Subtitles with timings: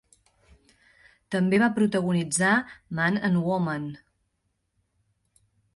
[1.35, 2.55] També va protagonitzar
[3.01, 3.87] "Man and Woman".